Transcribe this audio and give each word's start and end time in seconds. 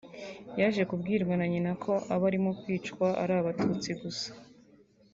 yaje 0.59 0.81
kubwirwa 0.89 1.33
na 1.39 1.45
nyina 1.51 1.71
ko 1.83 1.93
abarimo 2.15 2.49
kwicwa 2.61 3.07
ari 3.21 3.33
Abatutsi 3.41 3.89
gusa 4.01 4.29